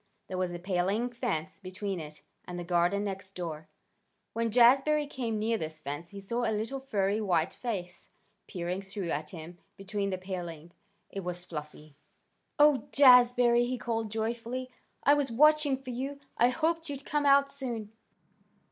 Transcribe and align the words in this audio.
There 0.25 0.37
was 0.39 0.51
a 0.51 0.57
paling 0.57 1.11
fence 1.11 1.59
between 1.59 1.99
it 1.99 2.23
and 2.45 2.57
the 2.57 2.63
garden 2.63 3.03
next 3.03 3.35
door. 3.35 3.67
When 4.33 4.49
Jazbury 4.49 5.05
came 5.07 5.37
near 5.37 5.59
this 5.59 5.79
fence 5.79 6.09
he 6.09 6.19
saw 6.19 6.43
a 6.43 6.51
little 6.57 6.79
furry 6.79 7.21
white 7.21 7.53
face 7.53 8.09
peering 8.47 8.81
through 8.81 9.11
at 9.11 9.29
him 9.29 9.59
between 9.77 10.09
the 10.09 10.17
palings. 10.17 10.73
It 11.11 11.19
was 11.23 11.45
Fluffy. 11.45 11.97
"Oh, 12.57 12.87
Jazbury!" 12.91 13.67
he 13.67 13.77
called 13.77 14.09
joyfully. 14.09 14.71
"I 15.03 15.13
was 15.13 15.31
watching 15.31 15.77
for 15.77 15.91
you. 15.91 16.19
I 16.35 16.49
hoped 16.49 16.89
you'd 16.89 17.05
come 17.05 17.27
out 17.27 17.47
soon." 17.47 17.91